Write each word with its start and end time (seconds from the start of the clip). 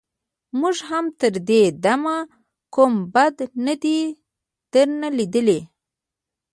موږ 0.59 0.77
هم 0.89 1.05
تر 1.19 1.33
دې 1.49 1.61
دمه 1.83 2.17
کوم 2.73 2.93
بد 3.13 3.35
نه 3.65 3.75
دي 3.83 3.99
درنه 4.73 5.09
ليدلي. 5.17 5.59